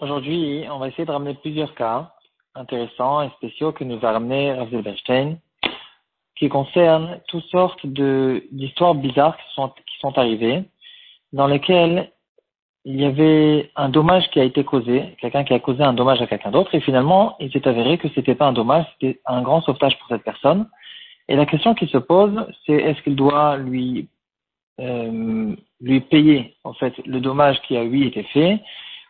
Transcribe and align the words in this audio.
Aujourd'hui, 0.00 0.66
on 0.70 0.78
va 0.78 0.88
essayer 0.88 1.06
de 1.06 1.10
ramener 1.10 1.34
plusieurs 1.34 1.74
cas 1.74 2.12
intéressants 2.54 3.22
et 3.22 3.30
spéciaux 3.30 3.72
que 3.72 3.82
nous 3.84 3.98
a 4.04 4.12
ramené 4.12 4.52
Rav 4.52 4.68
Zilberstein, 4.68 5.38
qui 6.36 6.48
concernent 6.48 7.20
toutes 7.28 7.46
sortes 7.46 7.86
d'histoires 7.86 8.94
bizarres 8.94 9.36
qui 9.38 9.54
sont, 9.54 9.68
qui 9.68 9.98
sont 10.00 10.18
arrivées, 10.18 10.64
dans 11.32 11.46
lesquelles 11.46 12.10
il 12.84 13.00
y 13.00 13.06
avait 13.06 13.70
un 13.76 13.88
dommage 13.88 14.28
qui 14.30 14.40
a 14.40 14.44
été 14.44 14.62
causé, 14.62 15.16
quelqu'un 15.18 15.44
qui 15.44 15.54
a 15.54 15.58
causé 15.60 15.82
un 15.82 15.94
dommage 15.94 16.20
à 16.20 16.26
quelqu'un 16.26 16.50
d'autre, 16.50 16.74
et 16.74 16.80
finalement, 16.80 17.36
il 17.40 17.50
s'est 17.50 17.66
avéré 17.66 17.96
que 17.96 18.08
c'était 18.14 18.34
pas 18.34 18.48
un 18.48 18.52
dommage, 18.52 18.84
c'était 18.92 19.20
un 19.24 19.40
grand 19.40 19.62
sauvetage 19.62 19.98
pour 19.98 20.08
cette 20.08 20.24
personne. 20.24 20.68
Et 21.28 21.36
la 21.36 21.46
question 21.46 21.74
qui 21.74 21.86
se 21.86 21.96
pose, 21.96 22.46
c'est 22.66 22.74
est-ce 22.74 23.00
qu'il 23.02 23.16
doit 23.16 23.56
lui 23.56 24.08
euh, 24.80 25.54
lui 25.80 26.00
payer 26.00 26.56
en 26.64 26.72
fait 26.74 26.94
le 27.06 27.20
dommage 27.20 27.60
qui 27.62 27.76
a 27.76 27.84
lui 27.84 28.06
été 28.06 28.22
fait, 28.24 28.60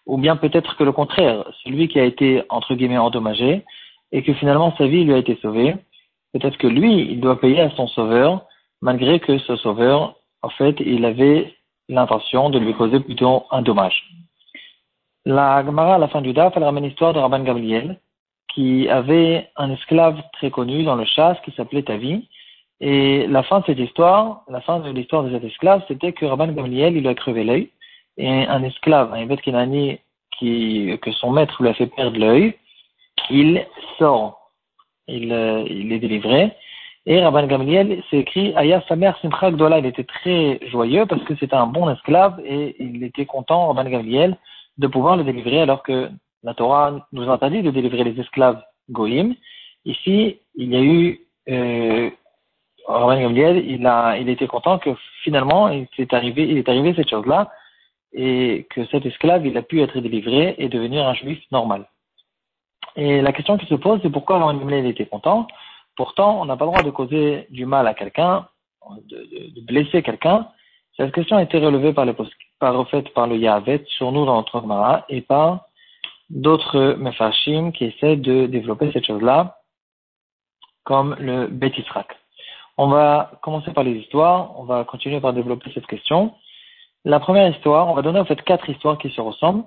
ou 0.06 0.18
bien 0.18 0.36
peut-être 0.36 0.76
que 0.76 0.84
le 0.84 0.92
contraire, 0.92 1.44
celui 1.62 1.88
qui 1.88 1.98
a 1.98 2.04
été 2.04 2.42
entre 2.50 2.74
guillemets 2.74 2.98
endommagé 2.98 3.64
et 4.12 4.22
que 4.22 4.34
finalement 4.34 4.74
sa 4.76 4.86
vie 4.86 5.04
lui 5.04 5.14
a 5.14 5.18
été 5.18 5.38
sauvée, 5.40 5.74
peut-être 6.32 6.58
que 6.58 6.66
lui 6.66 7.10
il 7.10 7.20
doit 7.20 7.40
payer 7.40 7.60
à 7.60 7.70
son 7.70 7.86
sauveur 7.88 8.46
malgré 8.82 9.20
que 9.20 9.38
ce 9.38 9.56
sauveur 9.56 10.16
en 10.42 10.50
fait 10.50 10.76
il 10.80 11.04
avait 11.04 11.54
l'intention 11.88 12.50
de 12.50 12.58
lui 12.58 12.74
causer 12.74 13.00
plutôt 13.00 13.44
un 13.50 13.62
dommage. 13.62 14.04
La 15.24 15.64
Gemara 15.64 15.94
à 15.94 15.98
la 15.98 16.08
fin 16.08 16.20
du 16.20 16.34
DAF 16.34 16.52
elle 16.56 16.64
ramène 16.64 16.84
l'histoire 16.84 17.14
de 17.14 17.18
Rabban 17.18 17.42
Gabriel 17.42 17.98
qui 18.54 18.88
avait 18.88 19.48
un 19.56 19.70
esclave 19.70 20.20
très 20.34 20.50
connu 20.50 20.84
dans 20.84 20.96
le 20.96 21.06
chasse 21.06 21.38
qui 21.44 21.50
s'appelait 21.52 21.82
Tavi 21.82 22.28
et 22.80 23.26
la 23.28 23.42
fin 23.42 23.60
de 23.60 23.66
cette 23.66 23.78
histoire, 23.78 24.42
la 24.48 24.60
fin 24.60 24.80
de 24.80 24.90
l'histoire 24.90 25.22
de 25.22 25.30
cet 25.30 25.44
esclave, 25.44 25.82
c'était 25.88 26.12
que 26.12 26.26
Rabban 26.26 26.48
Gamliel, 26.48 26.96
il 26.96 27.02
lui 27.02 27.08
a 27.08 27.14
crevé 27.14 27.44
l'œil. 27.44 27.70
Et 28.16 28.28
un 28.28 28.62
esclave, 28.62 29.12
un 29.12 29.22
Ibet 29.22 29.38
Kenani, 29.38 29.98
qui, 30.38 30.98
que 31.02 31.12
son 31.12 31.30
maître 31.30 31.62
lui 31.62 31.68
a 31.68 31.74
fait 31.74 31.86
perdre 31.86 32.18
l'œil, 32.18 32.54
il 33.30 33.64
sort. 33.98 34.50
Il, 35.06 35.32
euh, 35.32 35.64
il 35.68 35.92
est 35.92 35.98
délivré. 35.98 36.52
Et 37.06 37.20
Rabban 37.20 37.46
Gamliel 37.46 38.02
s'est 38.10 38.18
écrit 38.18 38.54
Aya 38.56 38.82
Samer 38.88 39.12
Simcha 39.20 39.50
Gdola. 39.50 39.78
Il 39.78 39.86
était 39.86 40.04
très 40.04 40.58
joyeux 40.68 41.06
parce 41.06 41.22
que 41.24 41.36
c'était 41.36 41.54
un 41.54 41.66
bon 41.66 41.88
esclave 41.90 42.40
et 42.44 42.76
il 42.82 43.02
était 43.04 43.26
content, 43.26 43.68
Rabban 43.68 43.88
Gamliel, 43.90 44.36
de 44.78 44.86
pouvoir 44.86 45.16
le 45.16 45.24
délivrer 45.24 45.60
alors 45.60 45.82
que 45.82 46.10
la 46.42 46.54
Torah 46.54 47.06
nous 47.12 47.28
interdit 47.28 47.62
de 47.62 47.70
délivrer 47.70 48.04
les 48.04 48.18
esclaves 48.18 48.62
goïm. 48.90 49.34
Ici, 49.84 50.38
il 50.54 50.72
y 50.72 50.76
a 50.76 50.80
eu 50.80 51.20
euh, 51.50 52.10
Rabban 52.98 53.20
Gamliel, 53.20 53.64
il 53.68 53.86
a, 53.86 54.16
il 54.18 54.28
était 54.28 54.46
content 54.46 54.78
que 54.78 54.90
finalement, 55.22 55.68
il 55.68 55.88
est 55.98 56.12
arrivé, 56.12 56.48
il 56.48 56.58
est 56.58 56.68
arrivé 56.68 56.94
cette 56.94 57.10
chose-là, 57.10 57.50
et 58.12 58.66
que 58.70 58.86
cet 58.86 59.04
esclave, 59.06 59.46
il 59.46 59.56
a 59.56 59.62
pu 59.62 59.82
être 59.82 59.98
délivré 60.00 60.54
et 60.58 60.68
devenir 60.68 61.06
un 61.06 61.14
juif 61.14 61.40
normal. 61.50 61.88
Et 62.96 63.20
la 63.20 63.32
question 63.32 63.58
qui 63.58 63.66
se 63.66 63.74
pose, 63.74 64.00
c'est 64.02 64.10
pourquoi 64.10 64.38
Rabban 64.38 64.58
Gamliel 64.58 64.86
était 64.86 65.06
content? 65.06 65.48
Pourtant, 65.96 66.40
on 66.40 66.44
n'a 66.44 66.56
pas 66.56 66.64
le 66.64 66.70
droit 66.70 66.82
de 66.82 66.90
causer 66.90 67.46
du 67.50 67.66
mal 67.66 67.86
à 67.86 67.94
quelqu'un, 67.94 68.48
de, 69.08 69.16
de, 69.16 69.54
de, 69.54 69.60
blesser 69.66 70.02
quelqu'un. 70.02 70.48
Cette 70.96 71.12
question 71.12 71.36
a 71.36 71.42
été 71.42 71.58
relevée 71.58 71.92
par 71.92 72.04
le, 72.04 72.14
par, 72.58 72.88
fait, 72.88 73.08
par 73.14 73.26
le 73.26 73.36
Yahavet 73.36 73.84
sur 73.88 74.12
nous 74.12 74.24
dans 74.24 74.36
notre 74.36 74.60
Gemara 74.60 75.04
et 75.08 75.20
par 75.20 75.66
d'autres 76.30 76.96
Mefashim 76.98 77.72
qui 77.72 77.84
essaient 77.86 78.16
de 78.16 78.46
développer 78.46 78.90
cette 78.92 79.06
chose-là, 79.06 79.58
comme 80.84 81.16
le 81.18 81.46
Betisrak. 81.46 82.08
On 82.76 82.88
va 82.88 83.32
commencer 83.42 83.72
par 83.72 83.84
les 83.84 83.92
histoires, 83.92 84.58
on 84.58 84.64
va 84.64 84.84
continuer 84.84 85.20
par 85.20 85.32
développer 85.32 85.70
cette 85.72 85.86
question. 85.86 86.34
La 87.04 87.20
première 87.20 87.48
histoire, 87.48 87.88
on 87.88 87.94
va 87.94 88.02
donner 88.02 88.18
en 88.18 88.24
fait 88.24 88.42
quatre 88.42 88.68
histoires 88.68 88.98
qui 88.98 89.10
se 89.10 89.20
ressemblent 89.20 89.64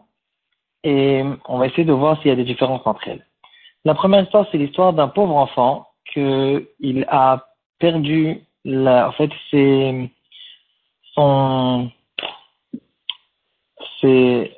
et 0.84 1.24
on 1.48 1.58
va 1.58 1.68
essayer 1.68 1.86
de 1.86 1.94
voir 1.94 2.18
s'il 2.18 2.30
y 2.30 2.32
a 2.32 2.36
des 2.36 2.44
différences 2.44 2.86
entre 2.86 3.08
elles. 3.08 3.26
La 3.86 3.94
première 3.94 4.24
histoire, 4.24 4.46
c'est 4.52 4.58
l'histoire 4.58 4.94
d'un 4.94 5.08
pauvre 5.08 5.36
enfant 5.36 5.88
que 6.14 6.70
il 6.80 7.06
a 7.10 7.48
perdu 7.80 8.44
la, 8.66 9.08
en 9.08 9.12
fait, 9.14 9.32
c'est 9.50 10.10
son, 11.14 11.90
c'est 14.02 14.57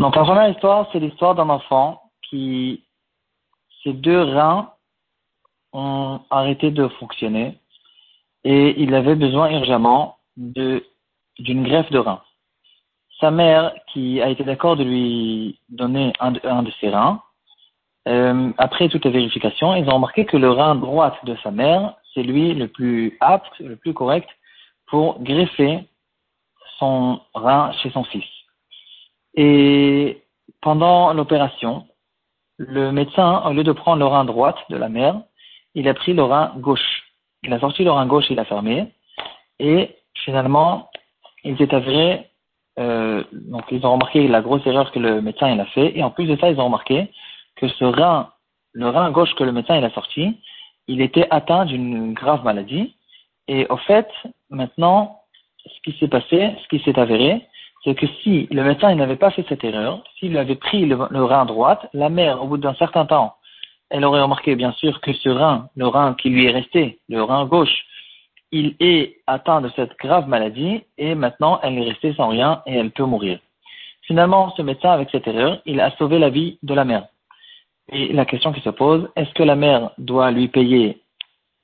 Donc 0.00 0.16
la 0.16 0.22
première 0.24 0.48
histoire, 0.48 0.88
c'est 0.90 0.98
l'histoire 0.98 1.34
d'un 1.34 1.50
enfant 1.50 2.00
qui, 2.22 2.84
ses 3.84 3.92
deux 3.92 4.22
reins 4.22 4.72
ont 5.74 6.20
arrêté 6.30 6.70
de 6.70 6.88
fonctionner 6.88 7.58
et 8.42 8.80
il 8.80 8.94
avait 8.94 9.14
besoin 9.14 9.50
urgemment 9.50 10.16
d'une 10.38 10.82
greffe 11.38 11.90
de 11.90 11.98
rein. 11.98 12.22
Sa 13.20 13.30
mère, 13.30 13.74
qui 13.92 14.22
a 14.22 14.30
été 14.30 14.42
d'accord 14.42 14.76
de 14.76 14.84
lui 14.84 15.60
donner 15.68 16.14
un 16.18 16.32
de, 16.62 16.70
ses 16.80 16.88
reins, 16.88 17.20
euh, 18.08 18.52
après 18.56 18.88
toute 18.88 19.04
la 19.04 19.10
vérification, 19.10 19.74
ils 19.74 19.86
ont 19.90 19.96
remarqué 19.96 20.24
que 20.24 20.38
le 20.38 20.50
rein 20.50 20.76
droit 20.76 21.14
de 21.24 21.36
sa 21.42 21.50
mère, 21.50 21.94
c'est 22.14 22.22
lui 22.22 22.54
le 22.54 22.68
plus 22.68 23.18
apte, 23.20 23.52
le 23.58 23.76
plus 23.76 23.92
correct 23.92 24.30
pour 24.86 25.22
greffer 25.22 25.84
son 26.78 27.20
rein 27.34 27.72
chez 27.82 27.90
son 27.90 28.04
fils. 28.04 28.39
Et 29.34 30.22
pendant 30.60 31.12
l'opération, 31.12 31.86
le 32.58 32.92
médecin, 32.92 33.42
au 33.46 33.52
lieu 33.52 33.64
de 33.64 33.72
prendre 33.72 33.98
le 33.98 34.06
rein 34.06 34.24
droite 34.24 34.58
de 34.68 34.76
la 34.76 34.88
mère, 34.88 35.20
il 35.74 35.88
a 35.88 35.94
pris 35.94 36.12
le 36.12 36.22
rein 36.22 36.52
gauche. 36.56 37.04
Il 37.42 37.52
a 37.52 37.60
sorti 37.60 37.84
le 37.84 37.90
rein 37.90 38.06
gauche, 38.06 38.26
il 38.28 38.36
l'a 38.36 38.44
fermé. 38.44 38.92
Et 39.58 39.96
finalement, 40.24 40.90
il 41.44 41.56
s'est 41.56 41.74
avéré, 41.74 42.26
euh, 42.78 43.24
donc 43.32 43.64
ils 43.70 43.84
ont 43.86 43.92
remarqué 43.92 44.26
la 44.28 44.42
grosse 44.42 44.66
erreur 44.66 44.92
que 44.92 44.98
le 44.98 45.22
médecin 45.22 45.50
il 45.50 45.60
a 45.60 45.66
fait. 45.66 45.96
Et 45.96 46.02
en 46.02 46.10
plus 46.10 46.26
de 46.26 46.36
ça, 46.36 46.50
ils 46.50 46.60
ont 46.60 46.66
remarqué 46.66 47.10
que 47.56 47.68
ce 47.68 47.84
rein, 47.84 48.30
le 48.72 48.88
rein 48.88 49.10
gauche 49.10 49.34
que 49.34 49.44
le 49.44 49.52
médecin 49.52 49.76
il 49.76 49.84
a 49.84 49.90
sorti, 49.90 50.38
il 50.86 51.00
était 51.00 51.28
atteint 51.30 51.64
d'une 51.64 52.12
grave 52.12 52.44
maladie. 52.44 52.94
Et 53.48 53.66
au 53.68 53.76
fait, 53.76 54.08
maintenant, 54.50 55.22
ce 55.64 55.80
qui 55.82 55.98
s'est 55.98 56.08
passé, 56.08 56.54
ce 56.62 56.68
qui 56.68 56.82
s'est 56.84 56.98
avéré, 56.98 57.46
c'est 57.84 57.94
que 57.94 58.06
si 58.22 58.46
le 58.50 58.62
médecin 58.62 58.94
n'avait 58.94 59.16
pas 59.16 59.30
fait 59.30 59.44
cette 59.48 59.64
erreur, 59.64 60.02
s'il 60.18 60.36
avait 60.36 60.56
pris 60.56 60.86
le, 60.86 60.98
le 61.10 61.24
rein 61.24 61.44
droite, 61.46 61.88
la 61.94 62.08
mère, 62.08 62.42
au 62.42 62.46
bout 62.46 62.58
d'un 62.58 62.74
certain 62.74 63.06
temps, 63.06 63.34
elle 63.88 64.04
aurait 64.04 64.22
remarqué 64.22 64.54
bien 64.54 64.72
sûr 64.72 65.00
que 65.00 65.12
ce 65.12 65.28
rein, 65.28 65.68
le 65.76 65.86
rein 65.86 66.14
qui 66.14 66.30
lui 66.30 66.46
est 66.46 66.52
resté, 66.52 66.98
le 67.08 67.22
rein 67.22 67.44
gauche, 67.46 67.84
il 68.52 68.76
est 68.80 69.16
atteint 69.26 69.60
de 69.60 69.70
cette 69.76 69.96
grave 69.98 70.28
maladie 70.28 70.82
et 70.98 71.14
maintenant 71.14 71.60
elle 71.62 71.78
est 71.78 71.88
restée 71.88 72.14
sans 72.14 72.28
rien 72.28 72.62
et 72.66 72.74
elle 72.74 72.90
peut 72.90 73.04
mourir. 73.04 73.38
Finalement, 74.02 74.52
ce 74.56 74.62
médecin, 74.62 74.90
avec 74.90 75.08
cette 75.10 75.28
erreur, 75.28 75.60
il 75.66 75.80
a 75.80 75.92
sauvé 75.92 76.18
la 76.18 76.30
vie 76.30 76.58
de 76.62 76.74
la 76.74 76.84
mère. 76.84 77.06
Et 77.92 78.12
la 78.12 78.24
question 78.24 78.52
qui 78.52 78.60
se 78.60 78.70
pose, 78.70 79.08
est-ce 79.16 79.32
que 79.34 79.42
la 79.42 79.54
mère 79.54 79.90
doit 79.98 80.30
lui 80.30 80.48
payer 80.48 81.00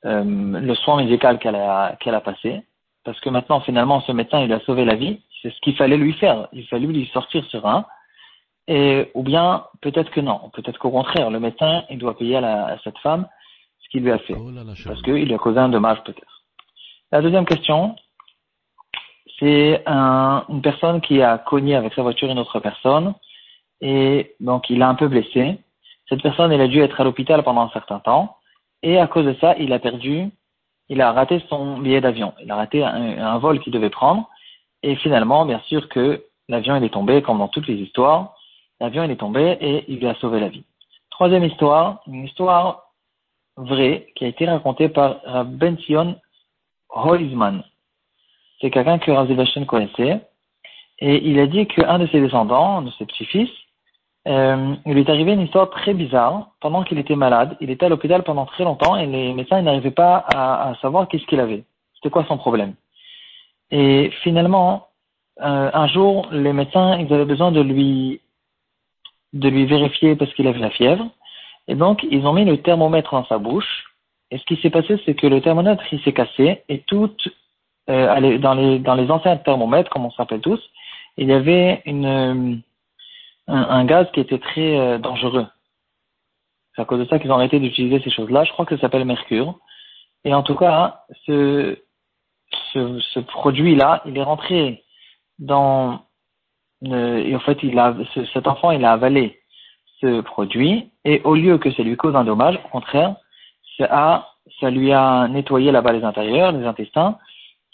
euh, 0.05 0.23
le 0.25 0.75
soin 0.77 0.97
médical 0.97 1.39
qu'elle 1.39 1.57
a, 1.57 1.97
qu'elle 1.99 2.15
a 2.15 2.21
passé? 2.21 2.63
Parce 3.05 3.19
que 3.21 3.31
maintenant, 3.31 3.61
finalement, 3.61 4.01
ce 4.03 4.13
médecin, 4.13 4.41
il 4.43 4.53
a 4.53 4.61
sauvé 4.61 4.85
la 4.85 4.95
vie 4.95 5.21
c'est 5.47 5.55
ce 5.55 5.61
qu'il 5.61 5.77
fallait 5.77 5.97
lui 5.97 6.13
faire. 6.15 6.49
Il 6.53 6.67
fallait 6.67 6.87
lui 6.87 7.07
sortir 7.13 7.45
ce 7.51 7.57
rein. 7.57 7.87
Et, 8.67 9.13
ou 9.15 9.23
bien, 9.23 9.65
peut-être 9.81 10.11
que 10.11 10.21
non. 10.21 10.51
Peut-être 10.53 10.79
qu'au 10.79 10.91
contraire, 10.91 11.31
le 11.31 11.39
médecin, 11.39 11.85
il 11.89 11.99
doit 11.99 12.19
payer 12.19 12.37
à, 12.37 12.41
la, 12.41 12.67
à 12.67 12.79
cette 12.83 12.99
femme 12.99 13.29
ce 13.79 13.89
qu'il 13.91 14.03
lui 14.03 14.11
a 14.11 14.19
fait. 14.19 14.35
Oh 14.37 14.51
parce 14.87 15.03
qu'il 15.03 15.15
lui 15.15 15.35
a 15.35 15.39
causé 15.39 15.59
un 15.59 15.69
dommage, 15.69 16.03
peut-être. 16.03 16.43
La 17.13 17.23
deuxième 17.23 17.47
question, 17.47 17.95
c'est 19.39 19.83
un, 19.87 20.45
une 20.49 20.63
personne 20.63 21.01
qui 21.01 21.23
a 21.23 21.39
cogné 21.39 21.77
avec 21.77 21.95
sa 21.95 22.03
voiture 22.03 22.29
une 22.29 22.41
autre 22.41 22.59
personne. 22.59 23.15
Et 23.81 24.35
donc, 24.41 24.69
il 24.69 24.83
a 24.83 24.89
un 24.89 24.97
peu 24.97 25.07
blessé. 25.07 25.59
Cette 26.09 26.23
personne, 26.23 26.51
elle 26.51 26.61
a 26.61 26.67
dû 26.67 26.81
être 26.81 27.01
à 27.01 27.05
l'hôpital 27.05 27.45
pendant 27.45 27.63
un 27.63 27.71
certain 27.71 28.01
temps. 28.01 28.37
Et 28.83 28.99
à 28.99 29.07
cause 29.07 29.27
de 29.27 29.37
ça, 29.41 29.55
il 29.59 29.73
a 29.73 29.79
perdu, 29.79 30.29
il 30.89 31.01
a 31.01 31.13
raté 31.13 31.41
son 31.49 31.79
billet 31.79 32.01
d'avion. 32.01 32.35
Il 32.43 32.51
a 32.51 32.57
raté 32.57 32.83
un, 32.83 33.25
un 33.25 33.39
vol 33.39 33.61
qu'il 33.61 33.73
devait 33.73 33.91
prendre. 33.91 34.29
Et 34.87 34.95
finalement, 34.95 35.45
bien 35.45 35.61
sûr 35.67 35.89
que 35.89 36.23
l'avion 36.49 36.77
il 36.77 36.85
est 36.85 36.91
tombé, 36.91 37.21
comme 37.21 37.39
dans 37.39 37.49
toutes 37.49 37.67
les 37.67 37.75
histoires, 37.75 38.37
l'avion 38.81 39.03
il 39.03 39.11
est 39.11 39.17
tombé 39.17 39.59
et 39.61 39.85
il 39.89 39.99
lui 39.99 40.07
a 40.07 40.15
sauvé 40.15 40.39
la 40.39 40.49
vie. 40.49 40.63
Troisième 41.11 41.43
histoire, 41.43 42.03
une 42.07 42.25
histoire 42.25 42.85
vraie 43.57 44.07
qui 44.15 44.25
a 44.25 44.29
été 44.29 44.47
racontée 44.47 44.89
par 44.89 45.45
Ben 45.45 45.77
Sion 45.79 46.15
Hoizman. 46.89 47.65
C'est 48.61 48.71
quelqu'un 48.71 49.01
que 49.01 49.11
Razivashen 49.11 49.67
connaissait. 49.67 50.21
Et 51.01 51.29
il 51.29 51.41
a 51.41 51.49
dit 51.49 51.67
qu'un 51.67 51.99
de 51.99 52.07
ses 52.07 52.21
descendants, 52.21 52.79
un 52.79 52.83
de 52.83 52.91
ses 52.93 53.07
petits-fils, 53.07 53.51
euh, 54.29 54.77
il 54.87 54.95
lui 54.95 55.01
est 55.01 55.11
arrivé 55.11 55.33
une 55.33 55.41
histoire 55.41 55.69
très 55.71 55.95
bizarre. 55.95 56.53
Pendant 56.61 56.85
qu'il 56.85 56.99
était 56.99 57.17
malade, 57.17 57.57
il 57.61 57.71
était 57.71 57.87
à 57.87 57.89
l'hôpital 57.89 58.23
pendant 58.23 58.47
très 58.47 58.63
longtemps 58.63 58.95
et 58.95 59.07
les 59.07 59.35
médecins 59.35 59.61
n'arrivaient 59.63 59.91
pas 59.91 60.25
à 60.33 60.77
savoir 60.81 61.09
qu'est-ce 61.09 61.27
qu'il 61.27 61.41
avait. 61.41 61.65
C'était 61.97 62.11
quoi 62.11 62.25
son 62.29 62.39
problème? 62.39 62.75
Et 63.71 64.11
finalement, 64.23 64.89
euh, 65.41 65.71
un 65.73 65.87
jour, 65.89 66.29
les 66.33 66.53
médecins, 66.53 66.99
ils 66.99 67.13
avaient 67.13 67.25
besoin 67.25 67.53
de 67.53 67.61
lui, 67.61 68.21
de 69.33 69.49
lui 69.49 69.67
vérifier 69.67 70.17
parce 70.17 70.33
qu'il 70.35 70.47
avait 70.47 70.59
la 70.59 70.71
fièvre. 70.71 71.07
Et 71.69 71.75
donc, 71.75 72.05
ils 72.11 72.27
ont 72.27 72.33
mis 72.33 72.45
le 72.45 72.63
thermomètre 72.63 73.13
dans 73.13 73.27
sa 73.27 73.39
bouche 73.39 73.85
Et 74.31 74.39
ce 74.39 74.45
qui 74.45 74.57
s'est 74.61 74.71
passé, 74.71 75.01
c'est 75.05 75.15
que 75.15 75.27
le 75.27 75.41
thermomètre, 75.41 75.83
il 75.93 76.01
s'est 76.03 76.13
cassé 76.13 76.63
et 76.69 76.81
tout, 76.83 77.13
euh, 77.91 78.39
dans, 78.39 78.55
les, 78.55 78.79
dans 78.79 78.95
les 78.95 79.11
anciens 79.11 79.37
thermomètres, 79.37 79.91
comme 79.91 80.07
on 80.07 80.11
s'appelle 80.13 80.41
tous, 80.41 80.61
il 81.17 81.29
y 81.29 81.33
avait 81.33 81.83
une, 81.87 82.63
un, 83.49 83.85
gaz 83.85 84.07
qui 84.13 84.21
était 84.21 84.39
très 84.39 84.77
euh, 84.77 84.99
dangereux. 84.99 85.47
C'est 86.75 86.83
à 86.83 86.85
cause 86.85 87.01
de 87.01 87.07
ça 87.07 87.19
qu'ils 87.19 87.31
ont 87.31 87.37
arrêté 87.37 87.59
d'utiliser 87.59 88.01
ces 88.01 88.11
choses-là. 88.11 88.45
Je 88.45 88.53
crois 88.53 88.67
que 88.67 88.77
ça 88.77 88.83
s'appelle 88.83 89.05
mercure. 89.05 89.59
Et 90.25 90.35
en 90.35 90.43
tout 90.43 90.57
cas, 90.57 91.05
ce, 91.25 91.79
ce, 93.01 93.21
produit-là, 93.21 94.03
il 94.07 94.17
est 94.17 94.23
rentré 94.23 94.85
dans... 95.39 96.01
Euh, 96.87 97.19
et 97.19 97.35
en 97.35 97.41
fait, 97.41 97.59
il 97.63 97.79
a, 97.79 97.95
cet 98.33 98.47
enfant, 98.47 98.71
il 98.71 98.85
a 98.85 98.93
avalé 98.93 99.41
ce 100.01 100.21
produit. 100.21 100.91
Et 101.05 101.21
au 101.25 101.35
lieu 101.35 101.59
que 101.59 101.71
ça 101.73 101.83
lui 101.83 101.97
cause 101.97 102.15
un 102.15 102.25
dommage, 102.25 102.59
au 102.65 102.69
contraire, 102.69 103.17
ça, 103.79 103.89
a, 103.91 104.29
ça 104.61 104.71
lui 104.71 104.93
a 104.93 105.29
nettoyé 105.29 105.73
là-bas 105.73 105.93
les 105.93 106.05
intérieurs, 106.05 106.53
les 106.53 106.67
intestins, 106.67 107.19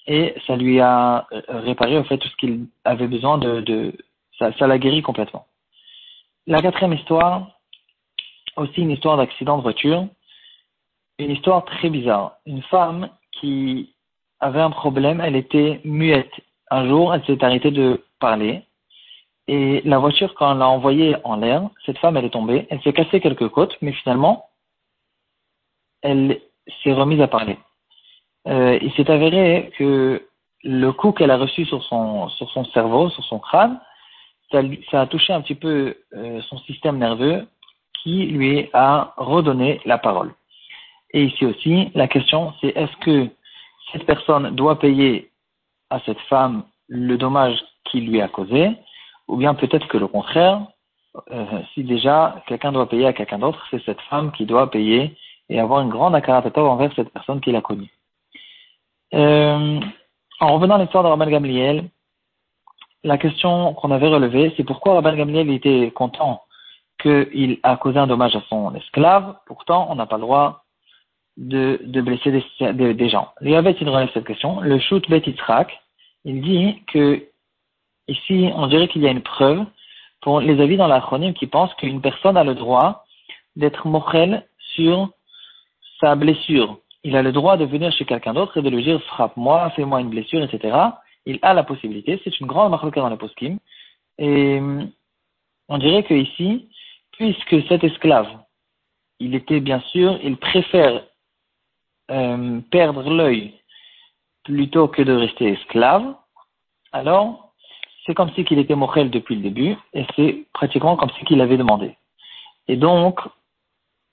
et 0.07 0.35
ça 0.47 0.57
lui 0.57 0.81
a 0.81 1.27
euh, 1.33 1.43
réparé 1.49 1.99
en 1.99 2.05
fait 2.05 2.19
tout 2.19 2.29
ce 2.29 2.37
qu'il 2.37 2.67
avait 2.85 3.07
besoin 3.07 3.39
de, 3.39 3.61
de 3.61 3.93
ça, 4.39 4.53
ça 4.59 4.67
l'a 4.67 4.79
guéri 4.79 5.03
complètement. 5.03 5.47
La 6.47 6.61
quatrième 6.61 6.95
histoire, 6.95 7.61
aussi 8.57 8.81
une 8.81 8.91
histoire 8.91 9.17
d'accident 9.17 9.59
de 9.59 9.63
voiture, 9.63 10.07
une 11.19 11.31
histoire 11.31 11.65
très 11.65 11.91
bizarre. 11.91 12.37
Une 12.47 12.63
femme 12.63 13.09
qui 13.33 13.92
avait 14.43 14.61
un 14.61 14.71
problème, 14.71 15.21
elle 15.21 15.37
était 15.37 15.81
muette. 15.85 16.33
Un 16.71 16.87
jour, 16.87 17.15
elle 17.15 17.25
s'est 17.25 17.43
arrêtée 17.43 17.71
de 17.71 18.05
parler 18.21 18.63
et 19.49 19.83
la 19.85 19.99
voiture, 19.99 20.35
quand 20.35 20.53
on 20.53 20.59
l'a 20.59 20.69
envoyée 20.69 21.17
en 21.25 21.37
l'air, 21.37 21.69
cette 21.85 21.99
femme, 21.99 22.17
elle 22.17 22.27
est 22.27 22.31
tombée, 22.31 22.67
elle 22.71 22.81
s'est 22.83 22.93
cassée 22.93 23.21
quelques 23.21 23.49
côtes, 23.49 23.77
mais 23.83 23.93
finalement, 23.93 24.47
elle 26.03 26.41
s'est 26.83 26.93
remise 26.93 27.21
à 27.21 27.29
parler 27.29 27.59
euh, 28.49 28.79
il 28.83 28.93
s'est 28.95 29.11
avéré 29.11 29.73
que 29.79 30.27
le 30.65 30.93
coup 30.93 31.13
qu'elle 31.13 31.31
a 31.31 31.37
reçu 31.37 31.65
sur 31.65 31.83
son, 31.85 32.29
sur 32.29 32.51
son 32.51 32.65
cerveau, 32.67 33.09
sur 33.11 33.25
son 33.25 33.39
crâne, 33.39 33.81
ça, 34.51 35.01
a 35.01 35.07
touché 35.07 35.33
un 35.33 35.41
petit 35.41 35.55
peu 35.55 35.97
euh, 36.15 36.41
son 36.43 36.59
système 36.59 36.99
nerveux 36.99 37.47
qui 38.03 38.27
lui 38.27 38.69
a 38.73 39.15
redonné 39.17 39.81
la 39.87 39.97
parole. 39.97 40.35
Et 41.15 41.25
ici 41.25 41.47
aussi, 41.47 41.91
la 41.95 42.09
question 42.09 42.53
c'est 42.61 42.77
est-ce 42.77 42.97
que 42.99 43.29
cette 43.91 44.07
personne 44.07 44.55
doit 44.55 44.79
payer 44.79 45.31
à 45.91 46.01
cette 46.01 46.21
femme 46.21 46.65
le 46.89 47.17
dommage 47.17 47.59
qu'il 47.85 48.09
lui 48.09 48.21
a 48.21 48.29
causé, 48.29 48.71
ou 49.29 49.37
bien 49.37 49.55
peut-être 49.55 49.89
que 49.89 49.99
le 49.99 50.07
contraire, 50.07 50.67
euh, 51.31 51.63
si 51.75 51.85
déjà 51.85 52.43
quelqu'un 52.47 52.73
doit 52.73 52.89
payer 52.89 53.07
à 53.07 53.13
quelqu'un 53.13 53.39
d'autre, 53.39 53.63
c'est 53.71 53.85
cette 53.85 54.01
femme 54.03 54.33
qui 54.33 54.47
doit 54.47 54.71
payer 54.71 55.17
et 55.49 55.61
avoir 55.61 55.81
une 55.81 55.91
grande 55.91 56.15
akaratata 56.15 56.63
envers 56.63 56.93
cette 56.95 57.11
personne 57.11 57.41
qu'il 57.41 57.57
a 57.57 57.61
connue. 57.61 57.93
Euh, 59.15 59.81
en 60.41 60.55
revenant 60.55 60.77
à 60.77 60.79
l'histoire 60.79 61.05
de 61.05 61.09
Rabban 61.09 61.29
Gamliel, 61.29 61.89
la 63.05 63.19
question 63.19 63.75
qu'on 63.75 63.91
avait 63.91 64.09
relevée, 64.09 64.55
c'est 64.57 64.65
pourquoi 64.65 64.95
Rabban 64.95 65.17
Gamliel 65.17 65.51
était 65.51 65.91
content 65.91 66.43
qu'il 67.01 67.59
a 67.63 67.77
causé 67.77 67.99
un 67.99 68.07
dommage 68.07 68.37
à 68.37 68.43
son 68.49 68.75
esclave, 68.75 69.37
pourtant 69.47 69.89
on 69.91 69.97
n'a 69.97 70.07
pas 70.07 70.17
le 70.17 70.23
droit 70.23 70.65
de, 71.37 71.81
de 71.83 72.01
blesser 72.01 72.31
des, 72.31 72.95
des, 72.95 73.09
gens. 73.09 73.29
Avait 73.41 73.73
il 73.73 73.89
relève 73.89 74.11
cette 74.13 74.27
question. 74.27 74.61
Le 74.61 74.79
shoot 74.79 75.09
Bet 75.09 75.23
il 76.25 76.43
dit 76.43 76.83
que 76.87 77.25
ici 78.09 78.51
on 78.55 78.67
dirait 78.67 78.89
qu'il 78.89 79.03
y 79.03 79.09
a 79.09 79.11
une 79.11 79.23
preuve 79.23 79.65
pour 80.21 80.41
les 80.41 80.61
avis 80.61 80.77
dans 80.77 80.87
la 80.87 81.05
qui 81.35 81.47
pensent 81.47 81.75
qu'une 81.75 82.01
personne 82.01 82.37
a 82.37 82.45
le 82.45 82.55
droit 82.55 83.05
d'être 83.57 83.87
morel 83.87 84.47
sur 84.75 85.11
sa 86.01 86.15
blessure 86.15 86.79
il 87.05 87.17
a 87.17 87.23
le 87.23 87.33
droit 87.33 87.57
de 87.57 87.65
venir 87.65 87.93
chez 87.93 88.05
quelqu'un 88.05 88.35
d'autre 88.35 88.57
et 88.59 88.63
de 88.63 88.69
lui 88.69 88.83
dire 88.83 89.03
frappe-moi, 89.03 89.71
fais-moi 89.71 90.01
une 90.01 90.11
blessure, 90.11 90.43
etc. 90.43 90.77
Il 91.27 91.39
a 91.43 91.55
la 91.55 91.65
possibilité. 91.65 92.21
C'est 92.23 92.39
une 92.41 92.47
grande 92.47 92.71
marque 92.71 92.95
dans 92.95 93.09
la 93.09 93.17
poskim. 93.17 93.59
Et 94.19 94.61
on 95.69 95.79
dirait 95.79 96.05
que 96.05 96.15
ici, 96.15 96.69
puisque 97.13 97.67
cet 97.69 97.83
esclave, 97.83 98.29
il 99.19 99.35
était 99.35 99.61
bien 99.61 99.81
sûr, 99.93 100.19
il 100.23 100.37
préfère 100.37 101.03
euh, 102.11 102.61
perdre 102.71 103.09
l'œil 103.11 103.55
plutôt 104.45 104.89
que 104.89 105.03
de 105.03 105.13
rester 105.13 105.53
esclave, 105.53 106.15
alors 106.93 107.53
c'est 108.05 108.15
comme 108.15 108.31
si 108.33 108.45
qu'il 108.45 108.59
était 108.59 108.75
morel 108.75 109.11
depuis 109.11 109.37
le 109.37 109.43
début 109.43 109.77
et 109.95 110.05
c'est 110.17 110.45
pratiquement 110.53 110.97
comme 110.97 111.11
si 111.19 111.25
qu'il 111.25 111.41
avait 111.41 111.57
demandé. 111.57 111.97
Et 112.69 112.77
donc, 112.77 113.21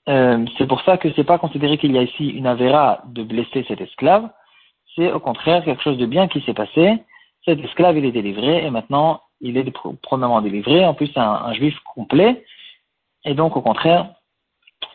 euh, 0.08 0.44
c'est 0.58 0.66
pour 0.66 0.80
ça 0.82 0.96
que 0.96 1.12
c'est 1.14 1.24
pas 1.24 1.38
considéré 1.38 1.78
qu'il 1.78 1.92
y 1.92 1.98
a 1.98 2.02
ici 2.02 2.28
une 2.28 2.46
avéra 2.46 3.02
de 3.06 3.22
blesser 3.22 3.64
cet 3.68 3.80
esclave. 3.80 4.28
C'est 4.94 5.12
au 5.12 5.20
contraire 5.20 5.64
quelque 5.64 5.82
chose 5.82 5.98
de 5.98 6.06
bien 6.06 6.28
qui 6.28 6.40
s'est 6.42 6.54
passé. 6.54 7.02
Cet 7.44 7.60
esclave, 7.60 7.96
il 7.96 8.04
est 8.04 8.12
délivré 8.12 8.64
et 8.64 8.70
maintenant, 8.70 9.22
il 9.40 9.56
est 9.56 9.72
premièrement 10.02 10.42
délivré. 10.42 10.84
En 10.84 10.94
plus, 10.94 11.10
un, 11.16 11.52
juif 11.54 11.78
complet. 11.94 12.44
Et 13.24 13.34
donc, 13.34 13.56
au 13.56 13.62
contraire, 13.62 14.10